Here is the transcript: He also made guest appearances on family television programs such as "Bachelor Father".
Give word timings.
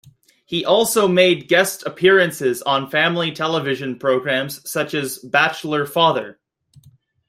He 0.47 0.65
also 0.65 1.07
made 1.07 1.47
guest 1.47 1.83
appearances 1.85 2.63
on 2.63 2.89
family 2.89 3.31
television 3.33 3.99
programs 3.99 4.67
such 4.67 4.95
as 4.95 5.19
"Bachelor 5.19 5.85
Father". 5.85 6.39